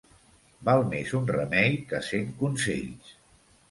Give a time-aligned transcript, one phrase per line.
[0.69, 3.19] Val més un remei que cent consells.